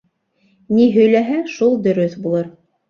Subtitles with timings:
[0.77, 2.55] Ни һөйләһә, шул дөрөҫ булыр.